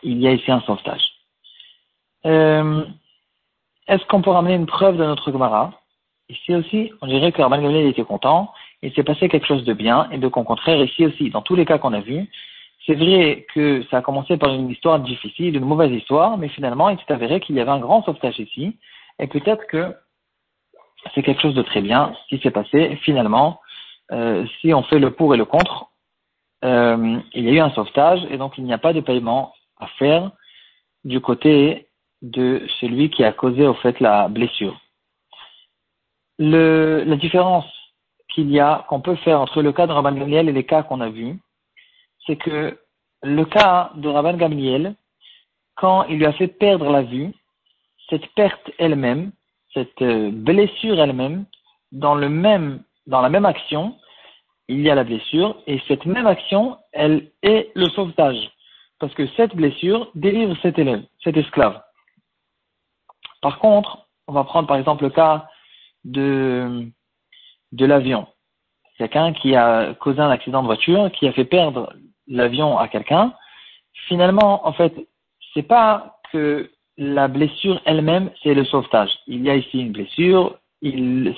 il 0.02 0.18
y 0.20 0.28
a 0.28 0.32
ici 0.32 0.50
un 0.50 0.60
sauvetage. 0.60 1.02
Euh, 2.26 2.84
Est-ce 3.88 4.04
qu'on 4.06 4.20
peut 4.20 4.30
ramener 4.30 4.54
une 4.54 4.66
preuve 4.66 4.96
de 4.96 5.04
notre 5.04 5.30
Gemara? 5.30 5.72
Ici 6.28 6.54
aussi, 6.54 6.92
on 7.00 7.06
dirait 7.06 7.30
que 7.30 7.40
Rabban 7.40 7.70
était 7.70 8.04
content. 8.04 8.52
Il 8.82 8.92
s'est 8.92 9.04
passé 9.04 9.28
quelque 9.28 9.46
chose 9.46 9.64
de 9.64 9.72
bien. 9.72 10.08
Et 10.10 10.18
donc, 10.18 10.36
au 10.36 10.42
contraire, 10.42 10.82
ici 10.82 11.06
aussi, 11.06 11.30
dans 11.30 11.42
tous 11.42 11.54
les 11.54 11.64
cas 11.64 11.78
qu'on 11.78 11.92
a 11.92 12.00
vus, 12.00 12.28
c'est 12.84 12.94
vrai 12.94 13.46
que 13.54 13.84
ça 13.90 13.98
a 13.98 14.02
commencé 14.02 14.36
par 14.36 14.52
une 14.52 14.70
histoire 14.70 15.00
difficile, 15.00 15.56
une 15.56 15.64
mauvaise 15.64 15.92
histoire, 15.92 16.36
mais 16.36 16.48
finalement, 16.48 16.88
il 16.88 16.98
s'est 16.98 17.12
avéré 17.12 17.40
qu'il 17.40 17.56
y 17.56 17.60
avait 17.60 17.70
un 17.70 17.80
grand 17.80 18.02
sauvetage 18.04 18.38
ici, 18.38 18.76
et 19.18 19.26
peut-être 19.26 19.66
que 19.66 19.94
c'est 21.14 21.22
quelque 21.22 21.42
chose 21.42 21.54
de 21.54 21.62
très 21.62 21.80
bien 21.80 22.12
qui 22.28 22.38
s'est 22.38 22.50
passé. 22.50 22.96
Finalement, 23.02 23.60
euh, 24.12 24.44
si 24.60 24.72
on 24.72 24.82
fait 24.82 24.98
le 24.98 25.10
pour 25.12 25.34
et 25.34 25.36
le 25.36 25.44
contre, 25.44 25.86
euh, 26.64 27.18
il 27.34 27.44
y 27.44 27.48
a 27.48 27.52
eu 27.52 27.60
un 27.60 27.70
sauvetage, 27.70 28.20
et 28.30 28.36
donc 28.38 28.56
il 28.58 28.64
n'y 28.64 28.72
a 28.72 28.78
pas 28.78 28.92
de 28.92 29.00
paiement 29.00 29.52
à 29.78 29.86
faire 29.98 30.30
du 31.04 31.20
côté 31.20 31.88
de 32.22 32.66
celui 32.80 33.10
qui 33.10 33.24
a 33.24 33.32
causé 33.32 33.66
au 33.66 33.74
fait 33.74 34.00
la 34.00 34.28
blessure. 34.28 34.80
Le, 36.38 37.04
la 37.04 37.16
différence 37.16 37.66
qu'il 38.34 38.50
y 38.50 38.60
a, 38.60 38.84
qu'on 38.88 39.00
peut 39.00 39.16
faire 39.16 39.40
entre 39.40 39.62
le 39.62 39.72
cas 39.72 39.86
de 39.86 39.92
Rabban 39.92 40.12
Gamliel 40.12 40.48
et 40.48 40.52
les 40.52 40.64
cas 40.64 40.82
qu'on 40.82 41.00
a 41.00 41.08
vus, 41.08 41.38
c'est 42.26 42.36
que 42.36 42.78
le 43.22 43.44
cas 43.44 43.90
de 43.94 44.08
Rabban 44.08 44.36
Gamliel, 44.36 44.94
quand 45.74 46.04
il 46.04 46.18
lui 46.18 46.26
a 46.26 46.32
fait 46.32 46.48
perdre 46.48 46.90
la 46.90 47.02
vue, 47.02 47.32
cette 48.10 48.26
perte 48.34 48.70
elle-même, 48.78 49.32
cette 49.72 50.00
euh, 50.02 50.30
blessure 50.30 51.00
elle-même, 51.00 51.44
dans 51.92 52.14
le 52.14 52.28
même, 52.28 52.82
dans 53.06 53.20
la 53.20 53.28
même 53.28 53.46
action, 53.46 53.96
il 54.68 54.80
y 54.80 54.90
a 54.90 54.94
la 54.94 55.04
blessure, 55.04 55.62
et 55.66 55.80
cette 55.86 56.06
même 56.06 56.26
action, 56.26 56.76
elle 56.92 57.30
est 57.42 57.70
le 57.74 57.88
sauvetage. 57.90 58.50
Parce 58.98 59.14
que 59.14 59.26
cette 59.36 59.54
blessure 59.54 60.10
délivre 60.14 60.56
cet 60.62 60.78
élève, 60.78 61.04
cet 61.22 61.36
esclave. 61.36 61.80
Par 63.42 63.58
contre, 63.58 64.06
on 64.26 64.32
va 64.32 64.44
prendre 64.44 64.66
par 64.68 64.76
exemple 64.76 65.04
le 65.04 65.10
cas 65.10 65.48
de, 66.04 66.86
de 67.72 67.86
l'avion. 67.86 68.26
Quelqu'un 68.98 69.32
qui 69.32 69.54
a 69.54 69.94
causé 69.94 70.20
un 70.20 70.30
accident 70.30 70.62
de 70.62 70.66
voiture, 70.66 71.10
qui 71.12 71.28
a 71.28 71.32
fait 71.32 71.44
perdre 71.44 71.92
l'avion 72.26 72.78
à 72.78 72.88
quelqu'un, 72.88 73.34
finalement, 74.08 74.66
en 74.66 74.72
fait, 74.72 74.94
c'est 75.52 75.62
pas 75.62 76.18
que 76.32 76.70
la 76.96 77.28
blessure 77.28 77.80
elle-même, 77.84 78.30
c'est 78.42 78.54
le 78.54 78.64
sauvetage. 78.64 79.10
Il 79.26 79.42
y 79.42 79.50
a 79.50 79.56
ici 79.56 79.80
une 79.80 79.92
blessure, 79.92 80.58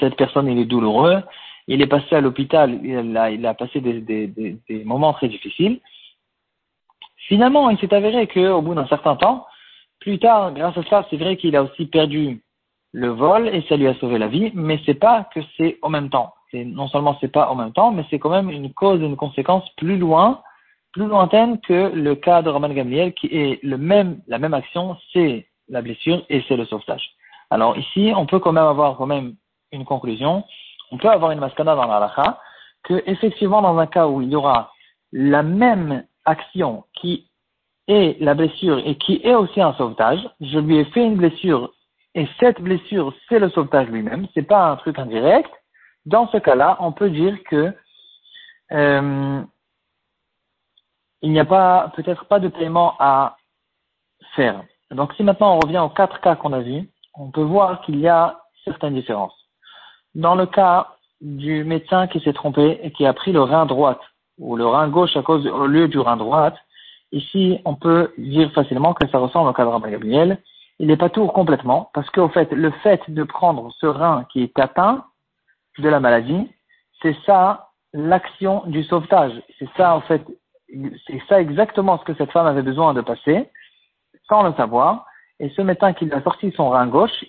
cette 0.00 0.16
personne, 0.16 0.48
est 0.48 0.64
douloureux, 0.64 1.22
il 1.66 1.82
est 1.82 1.86
passé 1.86 2.14
à 2.14 2.20
l'hôpital, 2.20 2.80
il 2.82 3.46
a, 3.46 3.54
passé 3.54 3.80
des, 3.80 4.00
des, 4.00 4.26
des, 4.26 4.84
moments 4.84 5.12
très 5.12 5.28
difficiles. 5.28 5.80
Finalement, 7.28 7.70
il 7.70 7.78
s'est 7.78 7.92
avéré 7.92 8.26
qu'au 8.26 8.62
bout 8.62 8.74
d'un 8.74 8.86
certain 8.86 9.16
temps, 9.16 9.46
plus 10.00 10.18
tard, 10.18 10.52
grâce 10.52 10.76
à 10.76 10.82
ça, 10.84 11.06
c'est 11.10 11.16
vrai 11.16 11.36
qu'il 11.36 11.56
a 11.56 11.62
aussi 11.62 11.86
perdu 11.86 12.42
le 12.92 13.08
vol 13.08 13.48
et 13.48 13.62
ça 13.68 13.76
lui 13.76 13.86
a 13.86 13.94
sauvé 13.94 14.18
la 14.18 14.28
vie, 14.28 14.50
mais 14.54 14.80
c'est 14.86 14.94
pas 14.94 15.28
que 15.34 15.40
c'est 15.56 15.78
au 15.82 15.88
même 15.88 16.10
temps. 16.10 16.34
C'est 16.50 16.64
non 16.64 16.88
seulement 16.88 17.16
c'est 17.20 17.32
pas 17.32 17.50
en 17.50 17.54
même 17.54 17.72
temps, 17.72 17.90
mais 17.90 18.04
c'est 18.08 18.18
quand 18.18 18.30
même 18.30 18.50
une 18.50 18.72
cause 18.72 19.02
et 19.02 19.04
une 19.06 19.16
conséquence 19.16 19.68
plus 19.76 19.98
loin 19.98 20.42
plus 20.92 21.06
lointaine 21.06 21.60
que 21.60 21.92
le 21.94 22.14
cas 22.14 22.42
de 22.42 22.50
Roman 22.50 22.70
Gamliel, 22.70 23.12
qui 23.14 23.26
est 23.26 23.62
le 23.62 23.76
même, 23.76 24.20
la 24.26 24.38
même 24.38 24.54
action, 24.54 24.96
c'est 25.12 25.46
la 25.68 25.82
blessure 25.82 26.24
et 26.28 26.42
c'est 26.48 26.56
le 26.56 26.64
sauvetage. 26.66 27.10
Alors 27.50 27.76
ici, 27.76 28.12
on 28.16 28.26
peut 28.26 28.38
quand 28.38 28.52
même 28.52 28.64
avoir 28.64 28.96
quand 28.96 29.06
même 29.06 29.34
une 29.72 29.84
conclusion. 29.84 30.44
On 30.90 30.98
peut 30.98 31.08
avoir 31.08 31.30
une 31.30 31.40
mascana 31.40 31.74
dans 31.74 31.86
l'alaha 31.86 32.40
que 32.84 33.02
effectivement 33.06 33.60
dans 33.60 33.76
un 33.78 33.86
cas 33.86 34.08
où 34.08 34.22
il 34.22 34.30
y 34.30 34.36
aura 34.36 34.72
la 35.12 35.42
même 35.42 36.04
action 36.24 36.84
qui 36.94 37.27
est 37.88 38.20
la 38.20 38.34
blessure 38.34 38.78
et 38.86 38.96
qui 38.96 39.20
est 39.24 39.34
aussi 39.34 39.60
un 39.60 39.74
sauvetage, 39.74 40.20
je 40.40 40.58
lui 40.58 40.78
ai 40.78 40.84
fait 40.86 41.04
une 41.04 41.16
blessure 41.16 41.72
et 42.14 42.28
cette 42.38 42.60
blessure 42.60 43.14
c'est 43.28 43.38
le 43.38 43.50
sauvetage 43.50 43.88
lui-même, 43.88 44.28
c'est 44.34 44.42
pas 44.42 44.70
un 44.70 44.76
truc 44.76 44.98
indirect. 44.98 45.50
Dans 46.06 46.28
ce 46.28 46.36
cas-là, 46.36 46.76
on 46.80 46.92
peut 46.92 47.10
dire 47.10 47.36
que 47.44 47.74
euh, 48.72 49.42
il 51.22 51.32
n'y 51.32 51.40
a 51.40 51.44
pas 51.44 51.92
peut-être 51.96 52.26
pas 52.26 52.38
de 52.38 52.48
paiement 52.48 52.94
à 52.98 53.36
faire. 54.34 54.62
Donc 54.90 55.12
si 55.14 55.22
maintenant 55.22 55.56
on 55.56 55.60
revient 55.60 55.78
aux 55.78 55.88
quatre 55.88 56.20
cas 56.20 56.36
qu'on 56.36 56.52
a 56.52 56.60
vus, 56.60 56.88
on 57.14 57.30
peut 57.30 57.42
voir 57.42 57.82
qu'il 57.82 57.98
y 57.98 58.08
a 58.08 58.40
certaines 58.64 58.94
différences. 58.94 59.34
Dans 60.14 60.34
le 60.34 60.46
cas 60.46 60.94
du 61.20 61.64
médecin 61.64 62.06
qui 62.06 62.20
s'est 62.20 62.32
trompé 62.32 62.80
et 62.82 62.92
qui 62.92 63.04
a 63.04 63.12
pris 63.12 63.32
le 63.32 63.42
rein 63.42 63.66
droite 63.66 64.00
ou 64.38 64.56
le 64.56 64.66
rein 64.66 64.88
gauche 64.88 65.16
à 65.16 65.22
cause 65.22 65.46
au 65.46 65.66
lieu 65.66 65.88
du 65.88 65.98
rein 65.98 66.16
droite, 66.16 66.56
ici 67.12 67.60
on 67.64 67.74
peut 67.74 68.12
dire 68.18 68.52
facilement 68.52 68.94
que 68.94 69.08
ça 69.08 69.18
ressemble 69.18 69.50
au 69.50 69.52
cas 69.52 69.64
de 69.64 69.70
Rabbi 69.70 69.90
Gabriel. 69.90 70.38
Il 70.78 70.86
n'est 70.86 70.96
pas 70.96 71.10
tout 71.10 71.26
complètement 71.26 71.90
parce 71.94 72.08
qu'au 72.10 72.28
fait 72.28 72.52
le 72.52 72.70
fait 72.82 73.00
de 73.08 73.22
prendre 73.24 73.70
ce 73.80 73.86
rein 73.86 74.24
qui 74.30 74.42
est 74.42 74.58
atteint 74.58 75.04
de 75.78 75.88
la 75.88 76.00
maladie, 76.00 76.48
c'est 77.02 77.16
ça 77.24 77.70
l'action 77.92 78.62
du 78.66 78.84
sauvetage. 78.84 79.32
C'est 79.58 79.68
ça 79.76 79.96
en 79.96 80.00
fait, 80.02 80.22
c'est 81.06 81.22
ça 81.28 81.40
exactement 81.40 81.98
ce 81.98 82.04
que 82.04 82.14
cette 82.14 82.30
femme 82.30 82.46
avait 82.46 82.62
besoin 82.62 82.94
de 82.94 83.00
passer 83.00 83.50
sans 84.28 84.42
le 84.42 84.52
savoir. 84.54 85.06
Et 85.40 85.50
ce 85.50 85.62
médecin 85.62 85.92
qui 85.92 86.04
lui 86.04 86.12
a 86.12 86.22
sorti 86.22 86.52
son 86.56 86.70
rein 86.70 86.86
gauche, 86.86 87.24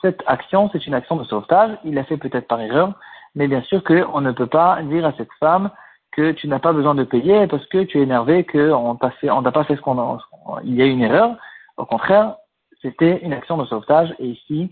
cette 0.00 0.22
action, 0.26 0.68
c'est 0.72 0.86
une 0.86 0.94
action 0.94 1.16
de 1.16 1.24
sauvetage. 1.24 1.78
Il 1.84 1.94
l'a 1.94 2.04
fait 2.04 2.16
peut-être 2.16 2.48
par 2.48 2.60
erreur, 2.60 2.92
mais 3.34 3.48
bien 3.48 3.62
sûr 3.62 3.84
qu'on 3.84 4.20
ne 4.20 4.32
peut 4.32 4.46
pas 4.46 4.82
dire 4.82 5.06
à 5.06 5.12
cette 5.12 5.32
femme 5.38 5.70
que 6.12 6.32
tu 6.32 6.46
n'as 6.46 6.58
pas 6.58 6.72
besoin 6.72 6.94
de 6.94 7.04
payer 7.04 7.46
parce 7.46 7.66
que 7.66 7.82
tu 7.84 7.98
es 7.98 8.02
énervé, 8.02 8.44
qu'on 8.44 8.98
on 8.98 9.42
n'a 9.42 9.52
pas 9.52 9.64
fait 9.64 9.76
ce 9.76 9.80
qu'on 9.80 9.98
a, 9.98 10.18
il 10.64 10.74
y 10.74 10.82
a 10.82 10.86
une 10.86 11.02
erreur. 11.02 11.36
Au 11.76 11.86
contraire, 11.86 12.36
c'était 12.82 13.20
une 13.22 13.32
action 13.32 13.56
de 13.56 13.64
sauvetage 13.64 14.14
et 14.18 14.26
ici, 14.26 14.70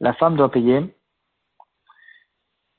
la 0.00 0.12
femme 0.12 0.36
doit 0.36 0.50
payer. 0.50 0.82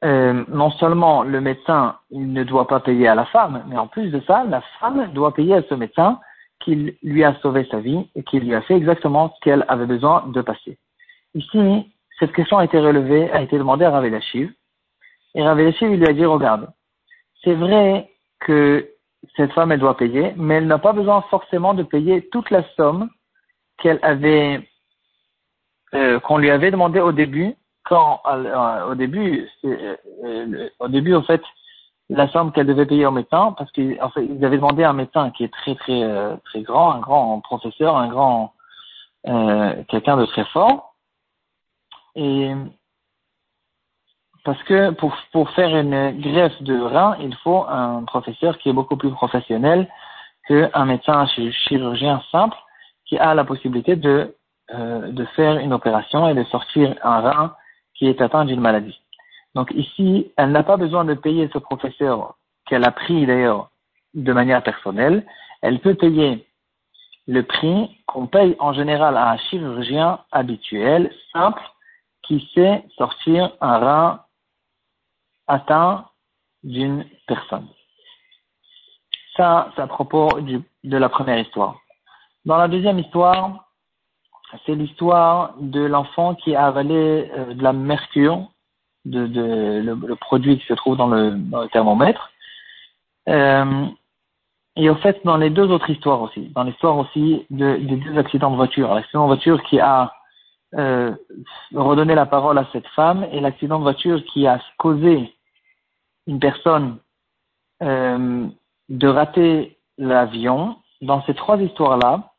Euh, 0.05 0.45
non 0.47 0.69
seulement 0.71 1.23
le 1.23 1.41
médecin, 1.41 1.97
il 2.11 2.31
ne 2.31 2.43
doit 2.43 2.67
pas 2.67 2.79
payer 2.79 3.07
à 3.07 3.15
la 3.15 3.25
femme, 3.25 3.63
mais 3.67 3.77
en 3.77 3.87
plus 3.87 4.11
de 4.11 4.21
ça, 4.21 4.43
la 4.45 4.61
femme 4.79 5.11
doit 5.13 5.33
payer 5.33 5.55
à 5.55 5.63
ce 5.63 5.73
médecin 5.73 6.19
qu'il 6.59 6.95
lui 7.03 7.23
a 7.23 7.35
sauvé 7.41 7.67
sa 7.69 7.79
vie 7.79 8.07
et 8.15 8.23
qu'il 8.23 8.43
lui 8.43 8.53
a 8.53 8.61
fait 8.61 8.75
exactement 8.75 9.33
ce 9.35 9.39
qu'elle 9.41 9.65
avait 9.67 9.85
besoin 9.85 10.27
de 10.27 10.41
passer. 10.41 10.77
Ici, 11.33 11.91
cette 12.19 12.33
question 12.33 12.57
a 12.57 12.65
été 12.65 12.79
relevée, 12.79 13.31
a 13.31 13.41
été 13.41 13.57
demandée 13.57 13.85
à 13.85 13.91
Rav 13.91 14.05
Et 14.05 15.43
Rav 15.43 15.57
lui 15.57 16.07
a 16.07 16.13
dit, 16.13 16.25
regarde, 16.25 16.69
c'est 17.43 17.55
vrai 17.55 18.09
que 18.39 18.87
cette 19.35 19.51
femme, 19.53 19.71
elle 19.71 19.79
doit 19.79 19.97
payer, 19.97 20.33
mais 20.37 20.55
elle 20.55 20.67
n'a 20.67 20.79
pas 20.79 20.93
besoin 20.93 21.21
forcément 21.29 21.73
de 21.73 21.83
payer 21.83 22.27
toute 22.29 22.49
la 22.51 22.63
somme 22.75 23.09
qu'elle 23.77 23.99
avait, 24.01 24.67
euh, 25.93 26.19
qu'on 26.19 26.37
lui 26.37 26.49
avait 26.49 26.71
demandé 26.71 26.99
au 26.99 27.11
début, 27.11 27.55
quand, 27.83 28.21
euh, 28.25 28.91
au 28.91 28.95
début, 28.95 29.49
euh, 29.65 30.69
au 30.79 30.87
début, 30.87 31.15
en 31.15 31.23
fait, 31.23 31.41
la 32.09 32.27
somme 32.29 32.51
qu'elle 32.51 32.67
devait 32.67 32.85
payer 32.85 33.05
au 33.05 33.11
médecin, 33.11 33.53
parce 33.57 33.71
qu'ils 33.71 33.99
fait, 34.13 34.25
ils 34.25 34.43
avaient 34.45 34.57
demandé 34.57 34.83
à 34.83 34.91
un 34.91 34.93
médecin 34.93 35.29
qui 35.31 35.43
est 35.43 35.53
très 35.53 35.75
très 35.75 36.01
très 36.45 36.61
grand, 36.61 36.93
un 36.93 36.99
grand 36.99 37.41
professeur, 37.41 37.97
un 37.97 38.07
grand 38.07 38.53
quelqu'un 39.89 40.15
de 40.15 40.25
très 40.25 40.45
fort, 40.45 40.95
et 42.15 42.53
parce 44.47 44.63
que 44.63 44.91
pour, 44.91 45.13
pour 45.33 45.49
faire 45.49 45.75
une 45.75 46.21
greffe 46.21 46.61
de 46.61 46.79
rein, 46.79 47.17
il 47.19 47.35
faut 47.43 47.65
un 47.67 48.05
professeur 48.05 48.57
qui 48.59 48.69
est 48.69 48.73
beaucoup 48.73 48.95
plus 48.95 49.11
professionnel 49.11 49.89
qu'un 50.47 50.85
médecin 50.85 51.27
chirurgien 51.67 52.23
simple 52.31 52.55
qui 53.05 53.17
a 53.17 53.35
la 53.35 53.43
possibilité 53.43 53.97
de, 53.97 54.37
euh, 54.73 55.11
de 55.11 55.25
faire 55.35 55.57
une 55.57 55.73
opération 55.73 56.29
et 56.29 56.33
de 56.33 56.45
sortir 56.45 56.95
un 57.03 57.19
rein 57.19 57.55
qui 57.93 58.07
est 58.07 58.21
atteint 58.21 58.45
d'une 58.45 58.61
maladie. 58.61 58.97
Donc 59.53 59.69
ici, 59.75 60.31
elle 60.37 60.53
n'a 60.53 60.63
pas 60.63 60.77
besoin 60.77 61.03
de 61.03 61.13
payer 61.13 61.49
ce 61.51 61.57
professeur 61.57 62.35
qu'elle 62.67 62.85
a 62.85 62.91
pris 62.91 63.25
d'ailleurs 63.25 63.69
de 64.13 64.31
manière 64.31 64.63
personnelle. 64.63 65.25
Elle 65.61 65.79
peut 65.79 65.95
payer 65.95 66.47
le 67.27 67.43
prix 67.43 67.99
qu'on 68.05 68.27
paye 68.27 68.55
en 68.59 68.71
général 68.71 69.17
à 69.17 69.29
un 69.31 69.37
chirurgien 69.49 70.19
habituel, 70.31 71.11
simple, 71.33 71.63
qui 72.23 72.49
sait 72.55 72.85
sortir 72.97 73.51
un 73.59 73.77
rein 73.79 74.19
atteint 75.47 76.05
d'une 76.63 77.05
personne. 77.27 77.67
Ça, 79.35 79.71
c'est 79.75 79.81
à 79.81 79.87
propos 79.87 80.39
de 80.41 80.97
la 80.97 81.09
première 81.09 81.39
histoire. 81.39 81.75
Dans 82.45 82.57
la 82.57 82.67
deuxième 82.67 82.99
histoire, 82.99 83.67
c'est 84.65 84.75
l'histoire 84.75 85.53
de 85.59 85.81
l'enfant 85.81 86.35
qui 86.35 86.55
a 86.55 86.65
avalé 86.67 87.29
euh, 87.37 87.53
de 87.53 87.61
la 87.61 87.73
mercure, 87.73 88.47
de, 89.05 89.19
le, 89.83 90.15
produit 90.15 90.57
qui 90.57 90.65
se 90.65 90.73
trouve 90.73 90.97
dans 90.97 91.07
le, 91.07 91.67
thermomètre. 91.71 92.31
Euh, 93.29 93.85
et 94.75 94.89
au 94.89 94.95
fait, 94.95 95.19
dans 95.25 95.37
les 95.37 95.49
deux 95.49 95.69
autres 95.69 95.89
histoires 95.89 96.21
aussi, 96.21 96.49
dans 96.55 96.63
l'histoire 96.63 96.97
aussi 96.97 97.45
de, 97.49 97.77
des 97.77 97.97
deux 97.97 98.17
accidents 98.17 98.51
de 98.51 98.55
voiture, 98.55 98.93
l'accident 98.93 99.23
de 99.23 99.33
voiture 99.33 99.61
qui 99.63 99.79
a 99.79 100.13
euh, 100.75 101.13
redonner 101.73 102.15
la 102.15 102.25
parole 102.25 102.57
à 102.57 102.67
cette 102.71 102.87
femme 102.87 103.25
et 103.31 103.39
l'accident 103.39 103.79
de 103.79 103.83
voiture 103.83 104.23
qui 104.25 104.47
a 104.47 104.59
causé 104.77 105.33
une 106.27 106.39
personne 106.39 106.97
euh, 107.81 108.47
de 108.89 109.07
rater 109.07 109.77
l'avion. 109.97 110.77
Dans 111.01 111.23
ces 111.23 111.33
trois 111.33 111.57
histoires-là, 111.61 112.33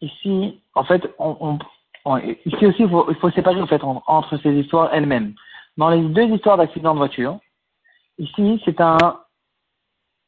ici, 0.00 0.60
en 0.74 0.84
fait, 0.84 1.02
on, 1.18 1.58
on, 2.04 2.18
ici 2.18 2.66
aussi, 2.66 2.82
il 2.82 2.88
faut, 2.88 3.10
il 3.10 3.16
faut, 3.16 3.30
séparer 3.30 3.60
en 3.60 3.66
fait 3.66 3.82
entre 3.82 4.36
ces 4.38 4.52
histoires 4.52 4.90
elles-mêmes. 4.92 5.34
Dans 5.76 5.88
les 5.90 6.00
deux 6.00 6.26
histoires 6.34 6.56
d'accident 6.56 6.94
de 6.94 6.98
voiture, 6.98 7.38
ici, 8.18 8.62
c'est 8.64 8.80
un, 8.80 8.96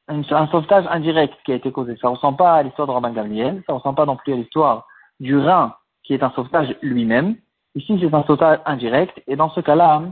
un, 0.08 0.46
sauvetage 0.48 0.86
indirect 0.90 1.34
qui 1.44 1.52
a 1.52 1.56
été 1.56 1.70
causé. 1.70 1.96
Ça 1.96 2.08
ne 2.08 2.14
ressemble 2.14 2.38
pas 2.38 2.54
à 2.54 2.62
l'histoire 2.62 2.88
de 2.88 2.92
Robin 2.92 3.12
Gabriel, 3.12 3.62
ça 3.66 3.72
ne 3.72 3.78
ressemble 3.78 3.96
pas 3.96 4.06
non 4.06 4.16
plus 4.16 4.32
à 4.32 4.36
l'histoire 4.36 4.86
du 5.20 5.38
Rhin 5.38 5.74
qui 6.04 6.14
est 6.14 6.22
un 6.22 6.30
sauvetage 6.30 6.74
lui-même. 6.82 7.36
Ici, 7.74 7.98
c'est 8.00 8.12
un 8.12 8.24
sauvetage 8.24 8.60
indirect, 8.64 9.22
et 9.26 9.36
dans 9.36 9.50
ce 9.50 9.60
cas-là, 9.60 10.02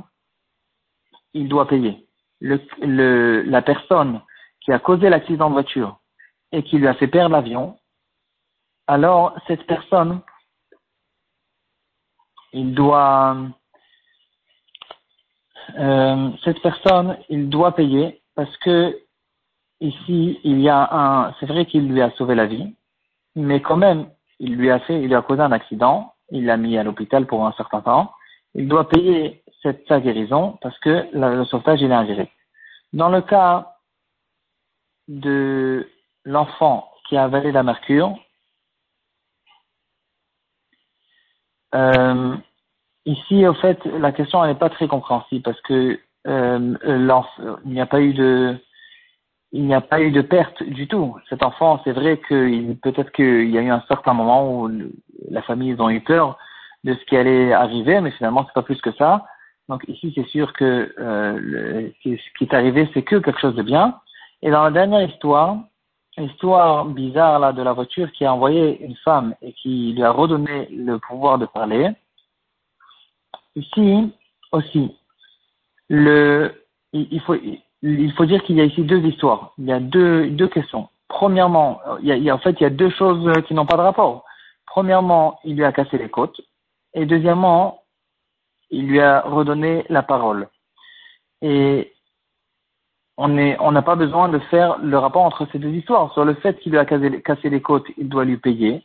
il 1.33 1.49
doit 1.49 1.67
payer. 1.67 2.06
Le, 2.41 2.61
le, 2.83 3.43
la 3.43 3.63
personne 3.63 4.21
qui 4.61 4.73
a 4.73 4.79
causé 4.79 5.09
l'accident 5.09 5.49
de 5.49 5.55
voiture 5.55 5.99
et 6.53 6.63
qui 6.63 6.77
lui 6.77 6.87
a 6.87 6.95
fait 6.95 7.07
perdre 7.07 7.35
l'avion, 7.35 7.79
alors 8.87 9.37
cette 9.47 9.67
personne, 9.67 10.21
il 12.53 12.75
doit, 12.75 13.37
euh, 15.79 16.31
cette 16.45 16.61
personne, 16.63 17.19
il 17.29 17.49
doit 17.49 17.75
payer 17.75 18.23
parce 18.35 18.55
que 18.59 18.99
ici, 19.81 20.41
il 20.45 20.61
y 20.61 20.69
a 20.69 20.89
un, 20.93 21.35
c'est 21.41 21.47
vrai 21.47 21.67
qu'il 21.67 21.89
lui 21.89 22.01
a 22.01 22.11
sauvé 22.13 22.35
la 22.35 22.47
vie, 22.47 22.75
mais 23.35 23.61
quand 23.61 23.77
même, 23.77 24.09
il 24.39 24.57
lui 24.57 24.71
a 24.71 24.79
fait, 24.81 25.01
il 25.01 25.09
lui 25.09 25.15
a 25.15 25.23
causé 25.23 25.43
un 25.43 25.53
accident, 25.53 26.15
il 26.31 26.47
l'a 26.47 26.57
mis 26.57 26.77
à 26.79 26.83
l'hôpital 26.83 27.27
pour 27.27 27.47
un 27.47 27.53
certain 27.53 27.81
temps, 27.81 28.13
il 28.57 28.69
doit 28.69 28.89
payer 28.89 29.43
cette, 29.63 29.87
sa 29.87 30.01
guérison 30.01 30.59
parce 30.63 30.79
que 30.81 31.07
le 31.13 31.45
sauvetage 31.45 31.83
est 31.83 31.93
indirect. 31.93 32.33
Dans 32.93 33.11
le 33.11 33.21
cas 33.21 33.77
de 35.09 35.89
l'enfant 36.25 36.91
qui 37.09 37.17
a 37.17 37.25
avalé 37.25 37.53
la 37.53 37.63
mercure, 37.63 38.19
euh, 41.75 42.37
ici, 43.05 43.47
au 43.47 43.55
fait, 43.55 43.85
la 43.85 44.13
question 44.13 44.45
n'est 44.47 44.55
pas 44.55 44.71
très 44.71 44.89
compréhensible 44.89 45.43
parce 45.43 45.61
que 45.61 46.01
euh, 46.27 46.75
il 47.65 47.71
n'y 47.71 47.81
a 47.81 47.87
pas 47.87 48.01
eu 48.01 48.15
de 48.15 48.57
il 49.53 49.65
n'y 49.65 49.75
a 49.75 49.81
pas 49.81 50.01
eu 50.01 50.11
de 50.11 50.23
perte 50.23 50.63
du 50.65 50.89
tout. 50.89 51.17
Cet 51.29 51.43
enfant, 51.43 51.81
c'est 51.85 51.93
vrai 51.93 52.19
que 52.19 52.73
peut-être 52.75 53.13
qu'il 53.13 53.49
y 53.49 53.57
a 53.57 53.63
eu 53.63 53.71
un 53.71 53.83
certain 53.89 54.13
moment 54.13 54.51
où 54.51 54.71
la 55.31 55.43
famille 55.43 55.71
ils 55.71 55.81
ont 55.81 55.89
eu 55.89 56.01
peur 56.01 56.37
de 56.85 56.95
ce 56.95 57.05
qui 57.07 57.17
allait 57.17 57.53
arriver, 57.53 58.01
mais 58.01 58.11
finalement 58.13 58.45
c'est 58.47 58.55
pas 58.55 58.63
plus 58.63 58.81
que 58.81 58.93
ça. 58.93 59.25
Donc 59.69 59.85
ici 59.89 60.13
c'est 60.15 60.27
sûr 60.27 60.53
que 60.53 60.95
euh, 60.99 61.91
ce 62.05 62.39
qui 62.39 62.45
est 62.45 62.55
arrivé 62.55 62.89
c'est 62.95 63.03
que 63.03 63.17
quelque 63.17 63.41
chose 63.41 63.57
de 63.57 63.63
bien. 63.63 63.99
Et 64.43 64.51
dans 64.51 64.63
la 64.63 64.71
dernière 64.71 65.03
histoire, 65.03 65.59
l'histoire 66.17 66.85
bizarre 66.87 67.39
là 67.39 67.53
de 67.53 67.63
la 67.63 67.73
voiture 67.73 68.11
qui 68.13 68.25
a 68.25 68.33
envoyé 68.33 68.83
une 68.85 68.97
femme 68.97 69.35
et 69.43 69.53
qui 69.53 69.93
lui 69.93 70.03
a 70.03 70.11
redonné 70.11 70.69
le 70.71 70.99
pouvoir 70.99 71.39
de 71.39 71.47
parler. 71.47 71.91
Ici 73.55 74.13
aussi, 74.53 74.95
il 75.91 77.21
faut, 77.23 78.25
dire 78.27 78.43
qu'il 78.43 78.57
y 78.57 78.61
a 78.61 78.65
ici 78.65 78.83
deux 78.83 79.05
histoires. 79.05 79.53
Il 79.59 79.67
y 79.67 79.73
a 79.73 79.81
deux, 79.81 80.49
questions. 80.49 80.89
Premièrement, 81.09 81.81
en 81.87 82.39
fait, 82.39 82.57
il 82.61 82.63
y 82.63 82.67
a 82.67 82.71
deux 82.71 82.91
choses 82.91 83.31
qui 83.47 83.55
n'ont 83.55 83.67
pas 83.67 83.77
de 83.77 83.83
rapport. 83.83 84.25
Premièrement, 84.67 85.39
il 85.45 85.57
lui 85.57 85.65
a 85.65 85.73
cassé 85.73 85.99
les 85.99 86.09
côtes. 86.09 86.41
Et 86.97 87.05
deuxièmement, 87.05 87.83
il 88.71 88.89
lui 88.89 89.01
a 89.01 89.21
redonné 89.21 89.85
la 89.91 90.03
parole. 90.03 90.49
Et 91.43 91.93
on 93.19 93.29
n'a 93.29 93.57
on 93.61 93.83
pas 93.83 93.97
besoin 93.97 94.29
de 94.31 94.39
faire 94.51 94.79
le 94.79 94.99
rapport 94.99 95.23
entre 95.23 95.47
ces 95.53 95.59
deux 95.59 95.71
histoires. 95.71 96.13
Sur 96.15 96.25
le 96.25 96.35
fait 96.35 96.59
qu'il 96.59 96.73
lui 96.73 96.79
a 96.79 96.87
cassé 96.87 97.51
les 97.51 97.61
côtes, 97.61 97.87
il 97.99 98.09
doit 98.09 98.25
lui 98.25 98.39
payer. 98.39 98.83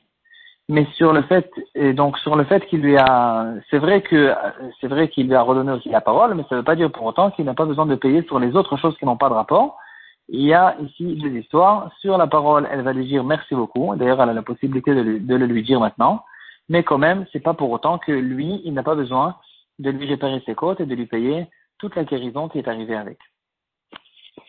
Mais 0.68 0.86
sur 0.94 1.12
le 1.12 1.22
fait 1.24 1.50
et 1.76 1.94
donc 1.94 2.18
sur 2.20 2.36
le 2.36 2.44
fait 2.46 2.66
qu'il 2.68 2.82
lui 2.82 2.96
a 2.96 3.56
c'est 3.70 3.80
vrai 3.80 4.02
que 4.02 4.34
c'est 4.80 4.88
vrai 4.88 5.10
qu'il 5.10 5.28
lui 5.28 5.36
a 5.36 5.42
redonné 5.42 5.74
aussi 5.74 5.90
la 5.90 6.00
parole 6.00 6.34
mais 6.36 6.44
ça 6.44 6.56
ne 6.56 6.60
veut 6.60 6.64
pas 6.64 6.78
dire 6.78 6.90
pour 6.90 7.04
autant 7.08 7.30
qu'il 7.32 7.44
n'a 7.44 7.56
pas 7.56 7.66
besoin 7.66 7.86
de 7.86 7.96
payer 7.96 8.22
sur 8.24 8.40
les 8.40 8.56
autres 8.56 8.78
choses 8.78 8.96
qui 8.98 9.06
n'ont 9.06 9.18
pas 9.18 9.28
de 9.28 9.34
rapport. 9.34 9.78
Il 10.30 10.42
y 10.42 10.54
a 10.54 10.78
ici 10.80 11.16
deux 11.16 11.36
histoires. 11.36 11.92
Sur 12.00 12.18
la 12.18 12.28
parole 12.28 12.70
elle 12.72 12.84
va 12.84 12.94
lui 12.94 13.06
dire 13.06 13.24
merci 13.26 13.54
beaucoup. 13.54 13.96
D'ailleurs 13.96 14.22
elle 14.22 14.30
a 14.30 14.34
la 14.34 14.44
possibilité 14.44 14.96
de, 14.96 15.18
de 15.18 15.36
le 15.36 15.46
lui 15.46 15.64
dire 15.64 15.80
maintenant 15.82 16.24
mais 16.72 16.84
quand 16.84 16.98
même, 16.98 17.26
c'est 17.34 17.42
pas 17.42 17.54
pour 17.54 17.70
autant 17.70 17.98
que 17.98 18.14
lui, 18.14 18.62
il 18.64 18.74
n'a 18.74 18.82
pas 18.82 18.96
besoin 18.96 19.36
de 19.80 19.90
lui 19.90 20.08
réparer 20.08 20.42
ses 20.46 20.56
côtes 20.56 20.80
et 20.80 20.86
de 20.86 20.96
lui 20.96 21.06
payer 21.06 21.48
toute 21.80 21.98
la 21.98 22.06
guérison 22.06 22.48
qui 22.48 22.60
est 22.60 22.68
arrivée 22.70 22.96
avec. 22.96 23.18